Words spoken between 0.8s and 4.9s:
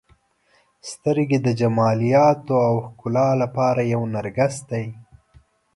•سترګې د جمالیاتو او ښکلا لپاره یو نرګس دی.